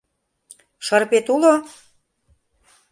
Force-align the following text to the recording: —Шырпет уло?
—Шырпет 0.85 1.27
уло? 1.35 1.53